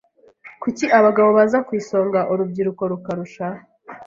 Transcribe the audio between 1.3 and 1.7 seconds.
baza